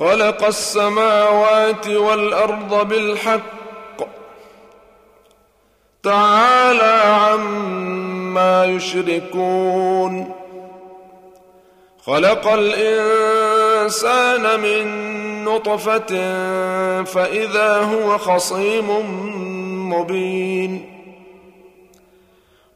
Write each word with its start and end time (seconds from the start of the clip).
خلق 0.00 0.44
السماوات 0.44 1.88
والأرض 1.88 2.88
بالحق. 2.88 4.00
تعالى 6.02 7.02
عما 7.04 8.64
يشركون. 8.64 10.32
خلق 12.06 12.52
الإنسان 12.52 14.60
من 14.60 15.10
نطفة 15.44 16.14
فإذا 17.04 17.76
هو 17.76 18.18
خصيم 18.18 18.88
مبين. 19.92 20.99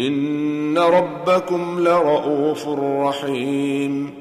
إن 0.00 0.78
ربكم 0.78 1.80
لرءوف 1.80 2.68
رحيم 2.78 4.14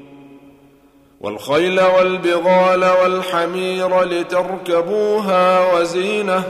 والخيل 1.22 1.82
والبغال 1.82 2.86
والحمير 2.86 4.04
لتركبوها 4.04 5.74
وزينة 5.74 6.44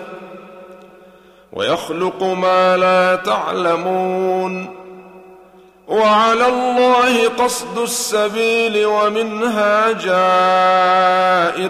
ويخلق 1.54 2.24
ما 2.24 2.78
لا 2.78 3.16
تعلمون 3.16 4.76
وعلى 5.88 6.48
الله 6.48 7.28
قصد 7.28 7.78
السبيل 7.78 8.86
ومنها 8.86 9.92
جائر 9.92 11.70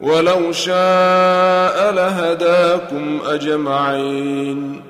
ولو 0.00 0.52
شاء 0.52 1.92
لهداكم 1.92 3.20
أجمعين 3.26 4.89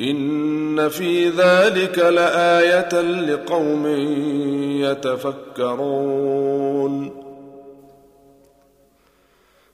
إن 0.00 0.88
في 0.88 1.28
ذلك 1.28 1.98
لآية 1.98 3.00
لقوم 3.00 3.86
يتفكرون. 4.82 6.38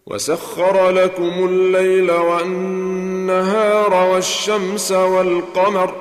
وسخر 0.06 0.90
لكم 0.90 1.48
الليل 1.48 2.10
والنهار 2.10 3.94
والشمس 3.94 4.92
والقمر 4.92 5.94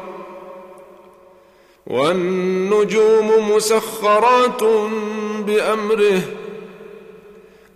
والنجوم 1.88 3.52
مسخرات 3.56 4.64
بأمره 5.46 6.22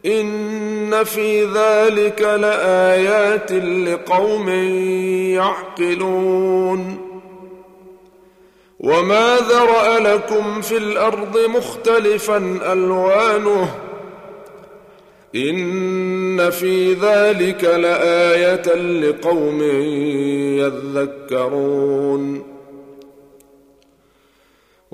إن 0.06 1.04
في 1.04 1.44
ذلك 1.46 2.22
لآيات 2.22 3.52
لقوم 3.52 4.50
يعقلون. 5.36 6.98
وما 8.80 9.38
ذرأ 9.38 10.00
لكم 10.00 10.62
في 10.62 10.78
الأرض 10.78 11.38
مختلفا 11.50 12.60
ألوانه. 12.74 13.76
إن 15.36 16.50
في 16.50 16.94
ذلك 16.94 17.64
لآية 17.64 18.76
لقوم 18.76 19.62
يذكرون. 21.28 22.57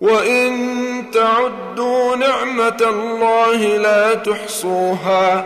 وان 0.00 1.04
تعدوا 1.12 2.16
نعمه 2.16 2.76
الله 2.80 3.76
لا 3.76 4.14
تحصوها 4.14 5.44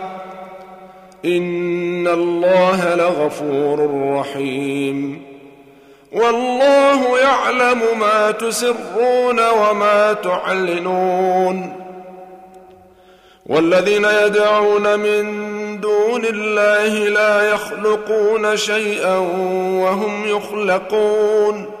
ان 1.25 2.07
الله 2.07 2.95
لغفور 2.95 3.89
رحيم 4.19 5.21
والله 6.11 7.19
يعلم 7.19 7.81
ما 7.99 8.31
تسرون 8.31 9.49
وما 9.49 10.13
تعلنون 10.13 11.81
والذين 13.45 14.05
يدعون 14.05 14.99
من 14.99 15.21
دون 15.79 16.25
الله 16.25 17.09
لا 17.09 17.49
يخلقون 17.49 18.57
شيئا 18.57 19.17
وهم 19.81 20.27
يخلقون 20.27 21.80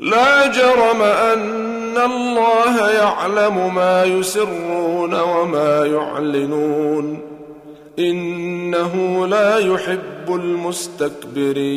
لا 0.00 0.46
جرم 0.46 1.02
أن 1.02 1.98
الله 1.98 2.90
يعلم 2.90 3.74
ما 3.74 4.04
يسرون 4.04 5.20
وما 5.20 5.86
يعلنون. 5.86 7.20
إنه 7.98 9.26
لا 9.26 9.58
يحب 9.58 10.34
المستكبرين. 10.34 11.74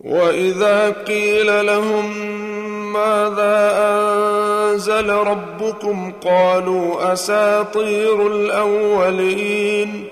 وإذا 0.00 0.90
قيل 0.90 1.66
لهم 1.66 2.32
ماذا 2.92 3.72
أنزل 3.76 5.10
ربكم 5.10 6.12
قالوا 6.24 7.12
أساطير 7.12 8.26
الأولين. 8.26 10.11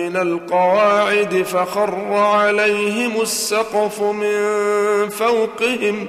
من 0.00 0.16
القواعد 0.16 1.42
فخر 1.42 2.12
عليهم 2.12 3.20
السقف 3.20 4.02
من 4.02 5.08
فوقهم 5.08 6.06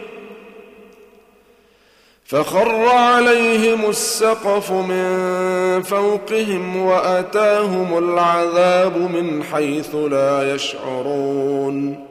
فخر 2.25 2.85
عليهم 2.85 3.89
السقف 3.89 4.71
من 4.71 5.81
فوقهم 5.81 6.77
وأتاهم 6.77 7.97
العذاب 7.97 8.97
من 8.97 9.43
حيث 9.43 9.95
لا 9.95 10.55
يشعرون 10.55 12.10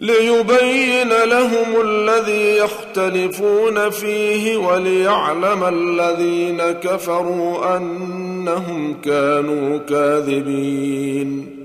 ليبين 0.00 1.08
لهم 1.08 1.80
الذي 1.84 2.56
يختلفون 2.56 3.90
فيه 3.90 4.56
وليعلم 4.56 5.64
الذين 5.64 6.62
كفروا 6.62 7.76
أنهم 7.76 9.00
كانوا 9.00 9.78
كاذبين. 9.78 11.56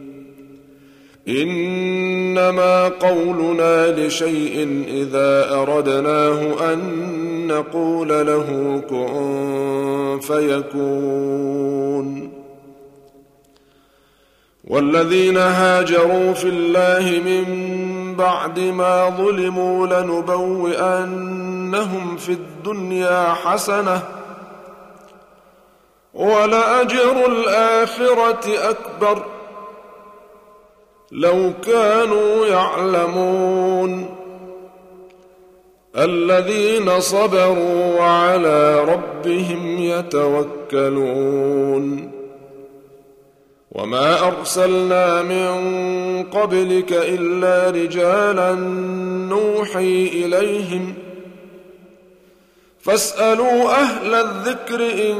إنما 1.28 2.88
قولنا 2.88 4.08
لشيء 4.08 4.84
إذا 4.88 5.56
أردناه 5.56 6.74
أن 6.74 6.82
نقول 7.48 8.08
له 8.08 8.82
كن 8.90 10.20
فيكون. 10.22 11.66
والذين 14.68 15.38
هاجروا 15.38 16.34
في 16.34 16.48
الله 16.48 17.22
من 17.26 17.95
بعد 18.18 18.60
ما 18.60 19.10
ظلموا 19.10 19.88
لنبوئنهم 19.88 21.38
في 22.18 22.32
الدنيا 22.32 23.34
حسنة 23.34 24.02
ولأجر 26.14 27.26
الآخرة 27.26 28.70
أكبر 28.70 29.26
لو 31.12 31.54
كانوا 31.66 32.46
يعلمون 32.46 34.16
الذين 35.98 37.00
صبروا 37.00 38.00
وعلى 38.00 38.80
ربهم 38.80 39.78
يتوكلون 39.78 41.36
وما 43.76 44.28
ارسلنا 44.28 45.22
من 45.22 46.24
قبلك 46.24 46.94
الا 46.94 47.70
رجالا 47.70 48.54
نوحي 49.30 50.08
اليهم 50.08 50.94
فاسالوا 52.82 53.72
أهل 53.72 54.14
الذكر 54.14 54.82
ان 54.82 55.18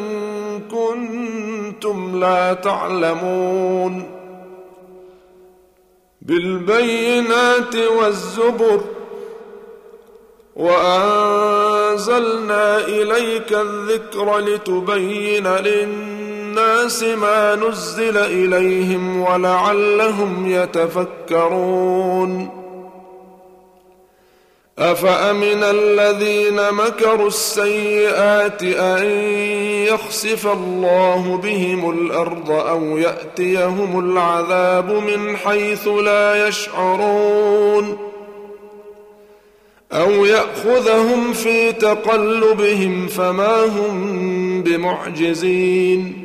كنتم 0.72 2.20
لا 2.20 2.54
تعلمون 2.54 4.12
بالبينات 6.22 7.76
والزبر 7.76 8.82
وانزلنا 10.56 11.98
اليك 12.78 13.54
الذكر 13.54 14.40
لتبين 14.40 15.48
للناس 15.48 16.15
الناس 16.58 17.04
ما 17.04 17.56
نزل 17.56 18.18
إليهم 18.18 19.22
ولعلهم 19.22 20.52
يتفكرون. 20.52 22.50
أفأمن 24.80 25.64
الذين 25.64 26.72
مكروا 26.72 27.28
السيئات 27.28 28.64
أن 28.64 29.06
يخسف 29.88 30.48
الله 30.48 31.40
بهم 31.44 31.90
الأرض 31.90 32.52
أو 32.52 32.98
يأتيهم 32.98 34.00
العذاب 34.00 34.92
من 34.92 35.38
حيث 35.38 35.88
لا 35.88 36.48
يشعرون؟ 36.48 37.98
أو 39.94 40.26
يأخذهم 40.26 41.34
في 41.34 41.72
تقلبهم 41.72 43.08
فما 43.08 43.64
هم 43.66 44.64
بمعجزين؟ 44.64 46.25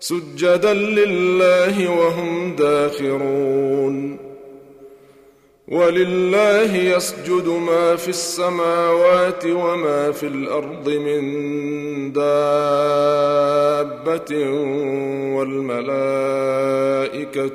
سجدا 0.00 0.74
لله 0.74 1.90
وهم 1.98 2.56
داخرون. 2.56 4.16
ولله 5.68 6.76
يسجد 6.76 7.46
ما 7.46 7.96
في 7.96 8.08
السماوات 8.08 9.46
وما 9.46 10.12
في 10.12 10.26
الأرض 10.26 10.88
من 10.88 11.22
دابة 12.12 12.30
والملائكة 15.36 16.04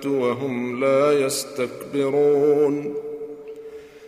وهم 0.09 0.79
لا 0.79 1.25
يستكبرون. 1.25 2.95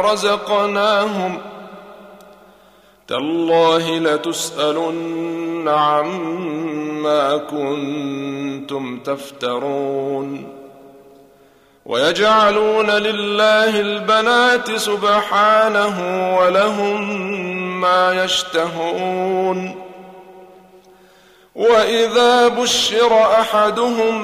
رزقناهم 0.00 1.38
تالله 3.08 3.98
لتسالن 3.98 5.68
عما 5.68 7.36
كنتم 7.36 9.00
تفترون 9.00 10.56
ويجعلون 11.86 12.90
لله 12.90 13.80
البنات 13.80 14.70
سبحانه 14.70 15.96
ولهم 16.38 17.20
ما 17.80 18.24
يشتهون 18.24 19.86
واذا 21.54 22.48
بشر 22.48 23.22
احدهم 23.40 24.16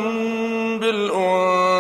بالانثى 0.79 1.72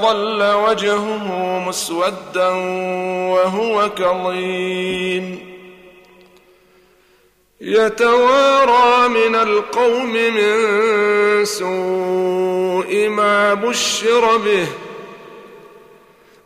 ظل 0.00 0.42
وجهه 0.42 1.58
مسودا 1.68 2.48
وهو 3.32 3.90
كظيم 3.90 5.56
يتوارى 7.60 9.08
من 9.08 9.34
القوم 9.34 10.12
من 10.12 11.44
سوء 11.44 13.08
ما 13.08 13.54
بشر 13.54 14.36
به 14.36 14.66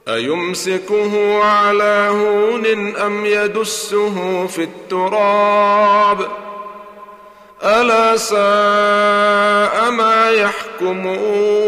ايمسكه 0.09 1.45
على 1.45 2.09
هون 2.11 2.97
ام 2.97 3.27
يدسه 3.27 4.47
في 4.47 4.63
التراب 4.63 6.29
الا 7.63 8.17
ساء 8.17 9.91
ما 9.91 10.31
يحكمون 10.31 11.61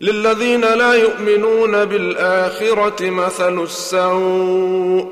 للذين 0.00 0.60
لا 0.60 0.92
يؤمنون 0.92 1.84
بالآخرة 1.84 3.10
مثل 3.10 3.62
السوء 3.62 5.06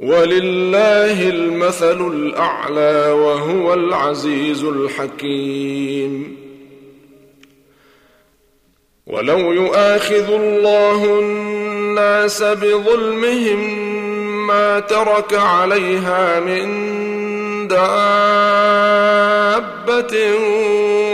ولله 0.00 1.28
المثل 1.28 2.06
الأعلى 2.06 3.12
وهو 3.12 3.74
العزيز 3.74 4.64
الحكيم 4.64 6.36
ولو 9.06 9.52
يؤاخذ 9.52 10.32
الله 10.32 11.20
الناس 11.20 12.42
بظلمهم 12.42 13.90
ما 14.46 14.80
ترك 14.80 15.34
عليها 15.34 16.40
من 16.40 17.09
دابة 17.70 19.54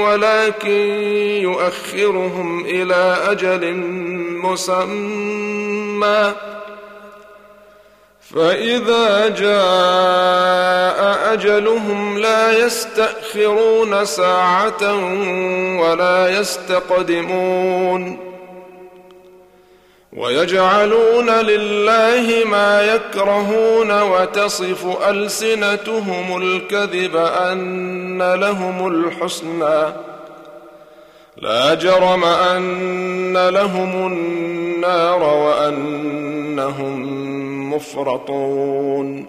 ولكن 0.05 0.81
يؤخرهم 1.43 2.65
إلى 2.65 3.17
أجل 3.27 3.75
مسمى. 4.43 6.33
فإذا 8.35 9.29
جاء 9.29 10.99
أجلهم 11.33 12.19
لا 12.19 12.59
يستأخرون 12.59 14.05
ساعة 14.05 14.95
ولا 15.81 16.41
يستقدمون. 16.41 18.25
ويجعلون 20.16 21.30
لله 21.30 22.44
ما 22.44 22.82
يكرهون 22.82 24.02
وتصف 24.02 25.08
ألسنتهم 25.08 26.42
الكذب 26.42 27.16
أن 27.16 28.35
لهم 28.35 28.87
الحسنى. 28.87 29.92
لا 31.37 31.74
جرم 31.74 32.24
أن 32.24 33.48
لهم 33.48 34.12
النار 34.12 35.22
وأنهم 35.22 36.96
مفرطون. 37.74 39.26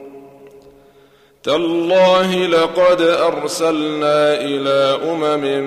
تالله 1.44 2.36
لقد 2.36 3.02
أرسلنا 3.02 4.34
إلى 4.34 5.00
أمم 5.12 5.64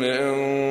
من 0.00 0.67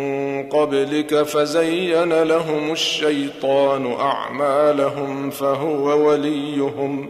قبلك 0.52 1.24
فزين 1.24 2.24
لهم 2.24 2.72
الشيطان 2.72 3.92
أعمالهم 3.92 5.30
فهو 5.30 6.10
وليهم 6.10 7.10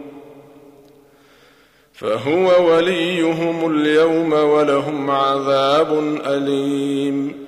فهو 1.92 2.72
وليهم 2.72 3.70
اليوم 3.72 4.32
ولهم 4.32 5.10
عذاب 5.10 5.98
أليم 6.26 7.47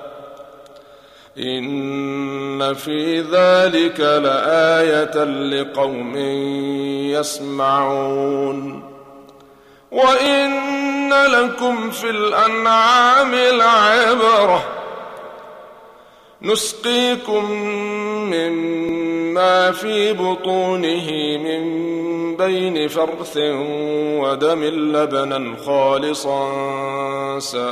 إن 1.37 2.73
في 2.73 3.21
ذلك 3.21 3.99
لآية 3.99 5.23
لقوم 5.23 6.17
يسمعون. 7.15 8.91
وإن 9.91 11.13
لكم 11.13 11.91
في 11.91 12.09
الأنعام 12.09 13.35
لعبره 13.35 14.63
نسقيكم 16.41 17.51
مما 19.31 19.71
في 19.71 20.13
بطونه 20.13 21.37
من 21.37 21.63
بين 22.37 22.87
فرث 22.87 23.37
ودم 24.21 24.63
لبنا 24.63 25.55
خالصا 25.65 26.49
سائغا 27.39 27.67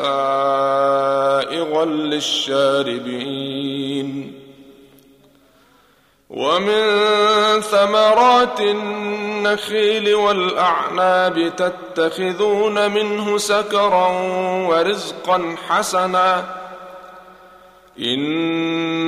للشاربين 1.85 3.19
ومن 6.29 6.81
ثمرات 7.61 8.61
النخيل 8.61 10.15
والاعناب 10.15 11.51
تتخذون 11.55 12.91
منه 12.91 13.37
سكرا 13.37 14.07
ورزقا 14.69 15.55
حسنا 15.67 16.59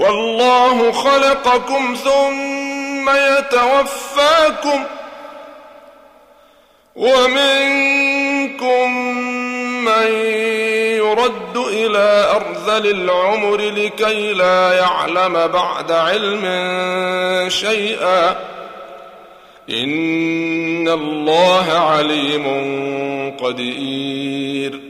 والله 0.00 0.92
خلقكم 0.92 1.94
ثم 2.04 3.10
يتوفاكم 3.10 4.84
ومنكم 6.96 8.90
من 9.84 10.12
يرد 10.96 11.56
إلى 11.56 12.30
أرذل 12.36 12.90
العمر 12.90 13.56
لكي 13.60 14.32
لا 14.32 14.72
يعلم 14.72 15.46
بعد 15.46 15.92
علم 15.92 16.44
شيئا 17.48 18.30
إن 19.70 20.88
الله 20.88 21.72
عليم 21.72 22.46
قدير 23.40 24.89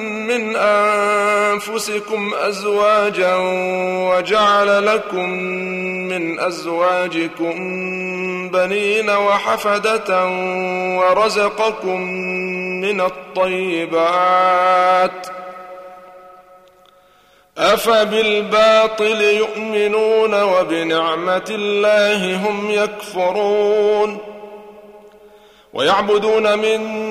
من 0.37 0.55
أنفسكم 0.55 2.31
أزواجا 2.33 3.35
وجعل 4.09 4.85
لكم 4.85 5.29
من 6.09 6.39
أزواجكم 6.39 7.53
بنين 8.49 9.09
وحفدة 9.09 10.27
ورزقكم 10.97 12.01
من 12.81 13.01
الطيبات 13.01 14.21
أفبالباطل 17.57 19.21
يؤمنون 19.21 20.43
وبنعمة 20.43 21.47
الله 21.49 22.35
هم 22.47 22.71
يكفرون 22.71 24.17
ويعبدون 25.73 26.59
من 26.59 27.10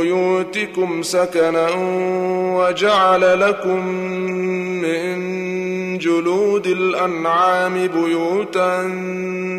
بيوتكم 0.00 1.02
سكنا 1.02 1.68
وجعل 2.56 3.40
لكم 3.40 3.86
من 4.82 5.18
جلود 5.98 6.66
الأنعام 6.66 7.86
بيوتا 7.86 8.90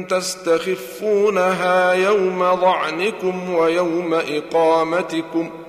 تستخفونها 0.10 1.93
يوم 1.93 2.56
ظعنكم 2.56 3.54
ويوم 3.54 4.13
اقامتكم 4.13 5.50
ۖ 5.63 5.66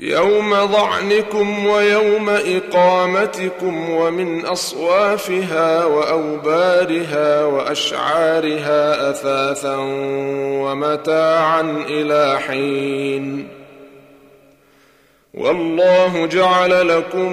يوم 0.00 0.66
ظعنكم 0.66 1.66
ويوم 1.66 2.28
إقامتكم 2.28 3.90
ومن 3.90 4.46
أصوافها 4.46 5.84
وأوبارها 5.84 7.44
وأشعارها 7.44 9.10
أثاثا 9.10 9.76
ومتاعا 10.60 11.84
إلى 11.88 12.40
حين. 12.40 13.48
والله 15.34 16.26
جعل 16.26 16.88
لكم 16.88 17.32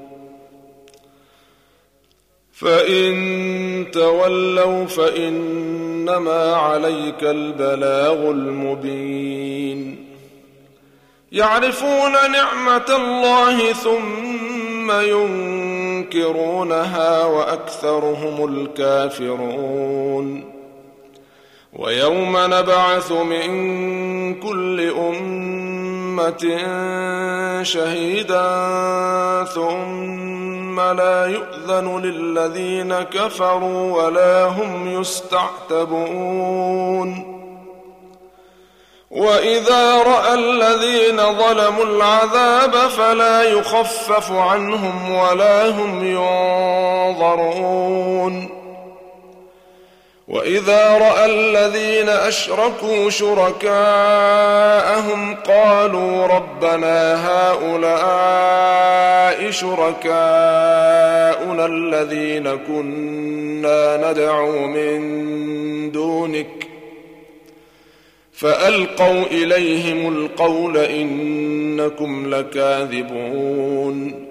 فإن 2.61 3.91
تولوا 3.91 4.85
فإنما 4.85 6.55
عليك 6.55 7.23
البلاغ 7.23 8.31
المبين. 8.31 10.05
يعرفون 11.31 12.11
نعمة 12.31 12.95
الله 12.95 13.73
ثم 13.73 14.91
ينكرونها 16.11 17.25
وأكثرهم 17.25 18.45
الكافرون. 18.55 20.43
ويوم 21.73 22.37
نبعث 22.37 23.11
من 23.11 23.49
كل 24.39 24.79
أمة 26.11 27.63
شهيدا 27.63 28.43
ثم 29.43 30.79
لا 30.79 31.25
يؤذن 31.25 32.01
للذين 32.01 33.01
كفروا 33.01 34.03
ولا 34.03 34.45
هم 34.45 35.01
يستعتبون. 35.01 36.51
وإذا 39.11 40.03
رأى 40.03 40.33
الذين 40.33 41.17
ظلموا 41.17 41.83
العذاب 41.85 42.71
فلا 42.71 43.43
يخفف 43.43 44.31
عنهم 44.31 45.11
ولا 45.11 45.69
هم 45.69 46.05
ينظرون. 47.15 48.60
وإذا 50.31 50.97
رأى 50.97 51.25
الذين 51.25 52.09
أشركوا 52.09 53.09
شركاءهم 53.09 53.75
قالوا 55.35 56.27
ربنا 56.27 57.27
هؤلاء 57.27 58.71
شركاؤنا 59.51 60.05
الذين 61.65 62.55
كنا 62.55 64.11
ندعو 64.11 64.67
من 64.67 65.91
دونك 65.91 66.67
فألقوا 68.33 69.23
إليهم 69.31 70.17
القول 70.17 70.77
إنكم 70.77 72.35
لكاذبون 72.35 74.30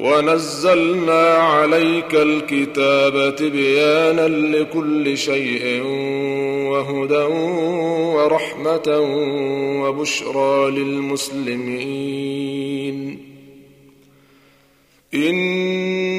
ونزلنا 0.00 1.34
عليك 1.34 2.14
الكتاب 2.14 3.36
تبيانا 3.36 4.28
لكل 4.28 5.18
شيء 5.18 5.82
وهدى 6.70 7.26
ورحمة 8.14 8.98
وبشرى 9.82 10.70
للمسلمين. 10.70 12.10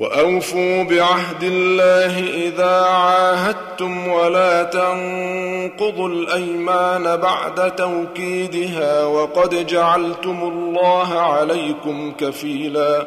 وأوفوا 0.00 0.82
بعهد 0.82 1.42
الله 1.42 2.46
إذا 2.48 2.80
عاهدتم 2.80 4.08
ولا 4.08 4.62
تنقضوا 4.62 6.08
الأيمان 6.08 7.16
بعد 7.16 7.76
توكيدها 7.76 9.04
وقد 9.04 9.66
جعلتم 9.66 10.38
الله 10.42 11.18
عليكم 11.18 12.12
كفيلا. 12.18 13.06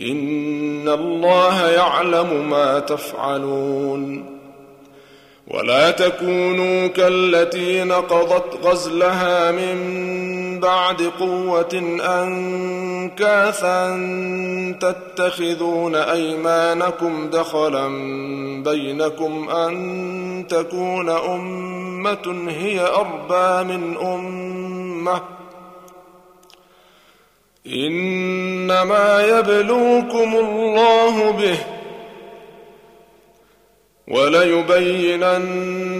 إن 0.00 0.88
الله 0.88 1.70
يعلم 1.70 2.50
ما 2.50 2.78
تفعلون. 2.78 4.40
ولا 5.48 5.90
تكونوا 5.90 6.86
كالتي 6.86 7.84
نقضت 7.84 8.66
غزلها 8.66 9.50
من 9.50 10.60
بعد 10.60 11.02
قوة 11.20 11.80
أنكاثا 13.00 13.96
تتخذون 14.80 15.94
أيمانكم 15.94 17.30
دخلا 17.30 17.88
بينكم 18.62 19.50
أن 19.50 20.46
تكون 20.48 21.08
أمة 21.08 22.46
هي 22.48 22.80
أربى 22.80 23.74
من 23.74 23.96
أمة. 23.96 25.22
إنما 27.66 29.26
يبلوكم 29.26 30.36
الله 30.36 31.30
به 31.30 31.58
وليبينن 34.08 35.99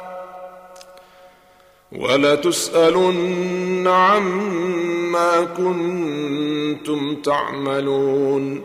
ولتسالن 1.91 3.87
عما 3.87 5.41
كنتم 5.57 7.15
تعملون. 7.15 8.61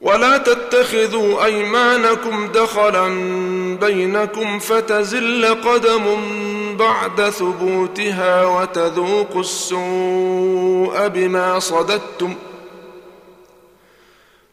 ولا 0.00 0.38
تتخذوا 0.38 1.44
أيمانكم 1.44 2.48
دخلا 2.54 3.08
بينكم 3.80 4.58
فتزل 4.58 5.46
قدم 5.46 6.02
بعد 6.78 7.30
ثبوتها 7.30 8.46
وتذوقوا 8.46 9.40
السوء 9.40 11.08
بما 11.08 11.58
صددتم. 11.58 12.34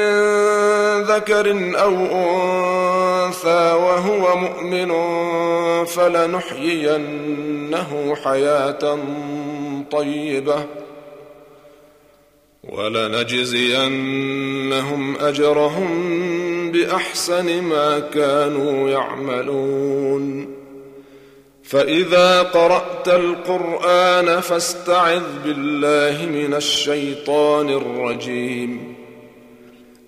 من 0.00 1.02
ذكر 1.02 1.46
أو 1.82 1.94
أنثى 3.26 3.72
وهو 3.72 4.36
مؤمن 4.36 4.90
فلنحيينه 5.84 7.40
حياة 8.24 8.98
طيبة 9.92 10.66
ولنجزينهم 12.64 13.96
أجرهم 15.16 15.90
بأحسن 16.72 17.62
ما 17.62 17.98
كانوا 17.98 18.90
يعملون 18.90 20.60
فإذا 21.64 22.42
قرأت 22.42 23.08
القرآن 23.08 24.40
فاستعذ 24.40 25.22
بالله 25.44 26.26
من 26.26 26.54
الشيطان 26.54 27.68
الرجيم 27.68 28.89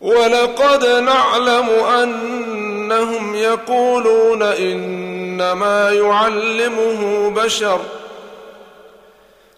ولقد 0.00 0.86
نعلم 0.86 1.68
أنهم 1.68 3.34
يقولون 3.34 4.42
إنما 4.42 5.92
يعلمه 5.92 7.30
بشر. 7.30 7.80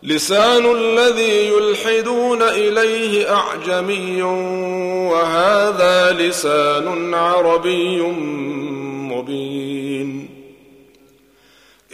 لسان 0.02 0.76
الذي 0.76 1.48
يلحدون 1.48 2.42
إليه 2.42 3.34
أعجمي 3.34 4.22
وهذا 5.12 6.12
لسان 6.12 7.14
عربي 7.14 8.00
مبين. 9.10 10.28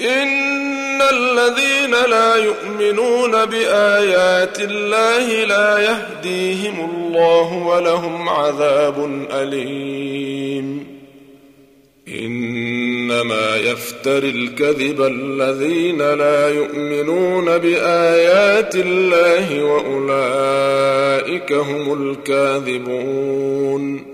إن 0.01 0.64
الذين 1.11 2.11
لا 2.11 2.37
يؤمنون 2.37 3.45
بآيات 3.45 4.61
الله 4.61 5.45
لا 5.45 5.79
يهديهم 5.79 6.91
الله 6.91 7.53
ولهم 7.53 8.29
عذاب 8.29 9.27
أليم. 9.33 10.87
إنما 12.09 13.57
يفتري 13.57 14.31
الكذب 14.31 15.03
الذين 15.03 15.99
لا 15.99 16.49
يؤمنون 16.49 17.59
بآيات 17.59 18.77
الله 18.77 19.65
وأولئك 19.65 21.53
هم 21.53 22.11
الكاذبون. 22.11 24.14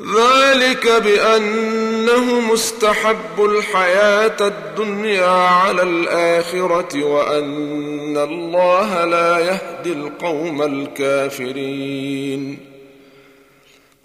ذلك 0.00 1.02
بأنه 1.02 2.40
مستحب 2.40 3.38
الحياة 3.38 4.36
الدنيا 4.40 5.26
على 5.26 5.82
الآخرة 5.82 7.04
وأن 7.04 8.16
الله 8.16 9.04
لا 9.04 9.38
يهدي 9.38 9.92
القوم 9.92 10.62
الكافرين. 10.62 12.58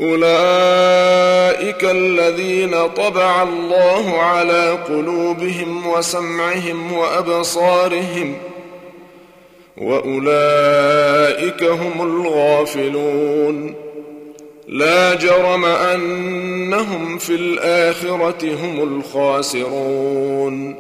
أولئك 0.02 1.84
الذين 1.84 2.88
طبع 2.88 3.44
الله 3.44 4.22
على 4.22 4.72
قلوبهم 4.72 5.88
وسمعهم 5.88 6.94
وأبصارهم 6.94 8.38
وأولئك 9.78 11.64
هم 11.64 12.02
الغافلون. 12.02 13.91
لا 14.72 15.16
جرم 15.16 15.66
أنهم 15.66 17.18
في 17.18 17.36
الآخرة 17.36 18.56
هم 18.56 18.84
الخاسرون. 18.84 20.76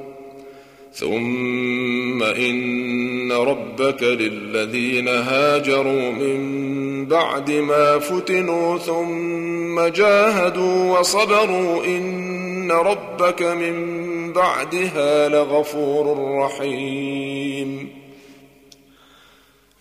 ثم 0.93 2.23
إن 2.23 3.31
ربك 3.31 4.03
للذين 4.03 5.07
هاجروا 5.07 6.11
من 6.11 7.05
بعد 7.05 7.51
ما 7.51 7.99
فتنوا 7.99 8.77
ثم 8.77 9.87
جاهدوا 9.87 10.99
وصبروا 10.99 11.85
إن 11.85 12.71
ربك 12.71 13.41
من 13.41 14.33
بعدها 14.33 15.29
لغفور 15.29 16.37
رحيم. 16.39 17.89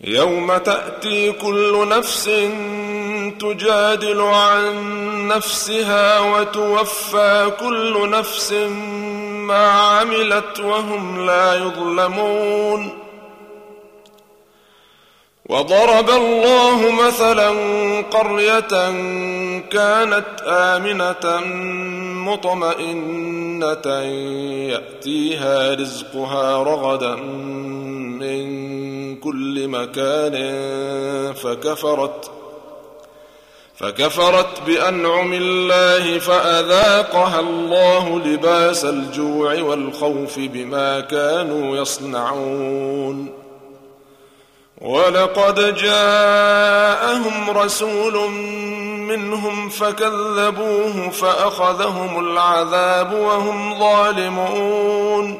يوم 0.01 0.57
تأتي 0.57 1.31
كل 1.31 1.87
نفس 1.89 2.29
تجادل 3.29 4.21
عن 4.21 5.27
نفسها 5.27 6.19
وتوفى 6.19 7.51
كل 7.59 8.09
نفس 8.09 8.51
ما 9.47 9.71
عملت 9.71 10.59
وهم 10.59 11.25
لا 11.25 11.55
يظلمون. 11.55 13.01
وضرب 15.49 16.09
الله 16.09 16.91
مثلا 16.91 17.49
قرية 18.01 18.91
كانت 19.71 20.41
آمنة 20.47 21.41
مطمئنة 22.31 23.87
يأتيها 24.71 25.73
رزقها 25.73 26.63
رغدا 26.63 27.15
من 28.21 29.15
كل 29.15 29.67
مكان 29.67 30.35
فكفرت 31.33 32.31
فكفرت 33.81 34.61
بأنعم 34.65 35.33
الله 35.33 36.19
فأذاقها 36.19 37.39
الله 37.39 38.19
لباس 38.19 38.85
الجوع 38.85 39.61
والخوف 39.61 40.39
بما 40.39 40.99
كانوا 40.99 41.77
يصنعون. 41.77 43.33
ولقد 44.81 45.75
جاءهم 45.75 47.49
رسول 47.49 48.29
منهم 49.09 49.69
فكذبوه 49.69 51.09
فأخذهم 51.09 52.19
العذاب 52.19 53.13
وهم 53.13 53.79
ظالمون. 53.79 55.39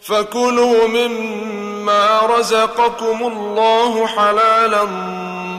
فكلوا 0.00 0.86
مما 0.86 2.20
رزقكم 2.38 3.32
الله 3.32 4.06
حلالا 4.06 4.82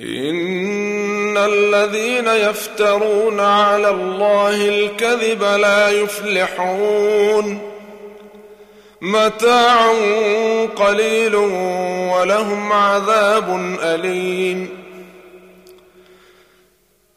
إن 0.00 1.36
الذين 1.36 2.26
يفترون 2.26 3.40
على 3.40 3.90
الله 3.90 4.68
الكذب 4.68 5.42
لا 5.42 5.88
يفلحون 5.88 7.72
متاع 9.00 9.92
قليل 10.76 11.34
ولهم 12.14 12.72
عذاب 12.72 13.76
أليم 13.82 14.68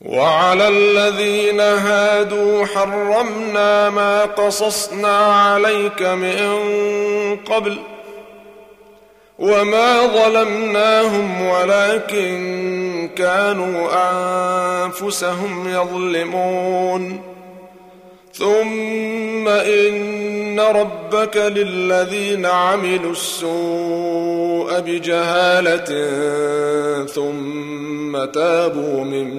وعلى 0.02 0.68
الذين 0.68 1.60
هادوا 1.60 2.66
حرمنا 2.66 3.90
ما 3.90 4.26
قصصنا 4.26 5.18
عليك 5.18 6.02
من 6.02 7.38
قبل 7.46 7.78
وما 9.40 10.08
ظلمناهم 10.08 11.42
ولكن 11.48 13.10
كانوا 13.16 13.90
أنفسهم 14.86 15.68
يظلمون 15.68 17.22
ثم 18.34 19.48
إن 19.48 20.60
ربك 20.60 21.38
للذين 21.38 22.46
عملوا 22.46 23.12
السوء 23.12 24.80
بجهالة 24.80 25.86
ثم 27.06 28.26
تابوا 28.26 29.04
من 29.04 29.30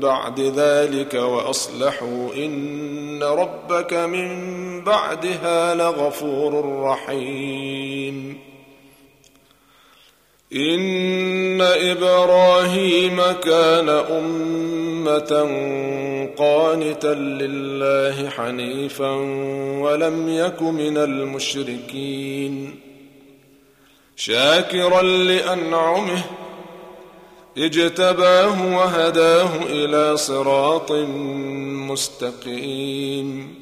بعد 0.00 0.40
ذلك 0.40 1.14
وأصلحوا 1.14 2.34
إن 2.36 3.22
ربك 3.22 3.92
من 3.92 4.30
بعدها 4.84 5.74
لغفور 5.74 6.82
رحيم 6.82 8.51
إن 10.56 11.60
إبراهيم 11.60 13.22
كان 13.32 13.88
أمة 13.88 15.30
قانتا 16.36 17.14
لله 17.14 18.30
حنيفا 18.30 19.10
ولم 19.80 20.28
يك 20.28 20.62
من 20.62 20.96
المشركين 20.96 22.74
شاكرا 24.16 25.02
لأنعمه 25.02 26.22
اجتباه 27.58 28.76
وهداه 28.76 29.50
إلى 29.66 30.16
صراط 30.16 30.92
مستقيم 31.90 33.61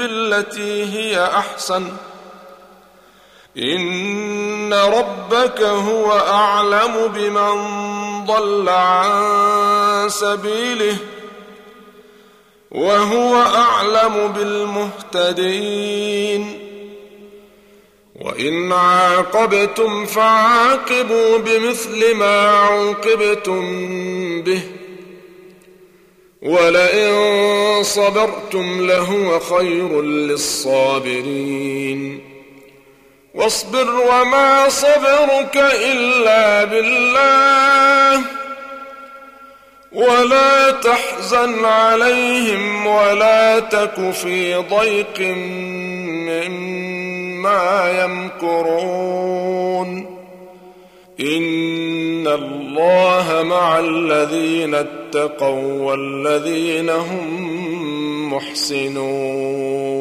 بالتي 0.00 0.84
هي 0.84 1.24
أحسن. 1.24 1.92
إن 3.58 4.74
ربك 4.74 5.60
هو 5.60 6.12
أعلم 6.12 7.06
بمن 7.14 7.56
ضل 8.26 8.68
عن 8.68 10.08
سبيله 10.08 10.96
وهو 12.70 13.42
أعلم 13.42 14.32
بالمهتدين. 15.16 16.66
وإن 18.20 18.72
عاقبتم 18.72 20.06
فعاقبوا 20.06 21.38
بمثل 21.38 22.14
ما 22.14 22.48
عوقبتم 22.48 23.62
به. 24.42 24.62
ولئن 26.42 27.12
صبرتم 27.82 28.86
لهو 28.86 29.40
خير 29.40 30.02
للصابرين. 30.02 32.20
واصبر 33.34 33.94
وما 33.94 34.68
صبرك 34.68 35.56
إلا 35.56 36.64
بالله. 36.64 38.22
ولا 39.92 40.70
تحزن 40.70 41.64
عليهم 41.64 42.86
ولا 42.86 43.58
تك 43.58 44.10
في 44.10 44.54
ضيق 44.54 45.20
مما 46.30 48.04
يمكرون. 48.04 50.09
إن 51.20 52.28
الله 52.28 53.42
مع 53.42 53.78
الذين 53.78 54.74
اتقوا 54.74 55.82
والذين 55.82 56.90
هم 56.90 58.32
محسنون 58.34 60.00